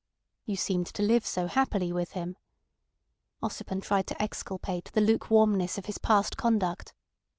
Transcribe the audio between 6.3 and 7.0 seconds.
conduct.